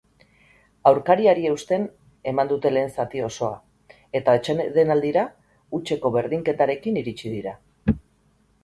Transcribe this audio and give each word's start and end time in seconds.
Aurkariari 0.91 1.43
eusten 1.49 1.85
eman 2.31 2.49
dute 2.53 2.71
lehen 2.73 2.89
zati 2.95 3.21
osoa 3.27 3.51
eta 4.21 4.37
atsedenaldira 4.41 5.29
hutseko 5.79 6.13
berdinketarekin 6.19 7.01
iritsi 7.05 7.37
dira. 7.39 7.57